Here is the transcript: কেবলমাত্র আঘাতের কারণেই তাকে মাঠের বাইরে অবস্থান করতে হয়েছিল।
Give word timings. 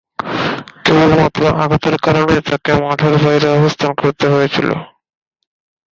কেবলমাত্র 0.85 1.41
আঘাতের 1.63 1.95
কারণেই 2.05 2.41
তাকে 2.49 2.71
মাঠের 2.81 3.15
বাইরে 3.23 3.47
অবস্থান 3.57 3.91
করতে 4.01 4.25
হয়েছিল। 4.27 4.69